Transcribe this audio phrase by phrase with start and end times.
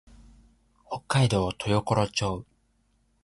[0.89, 2.43] 北海道豊頃町